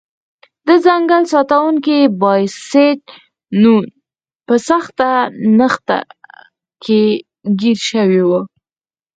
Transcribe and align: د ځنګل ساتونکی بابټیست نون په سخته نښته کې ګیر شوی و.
د 0.67 0.69
ځنګل 0.85 1.23
ساتونکی 1.33 1.99
بابټیست 2.21 3.03
نون 3.61 3.85
په 4.45 4.55
سخته 4.67 5.09
نښته 5.57 5.99
کې 6.83 7.03
ګیر 7.59 7.77
شوی 7.89 8.21
و. 8.27 8.31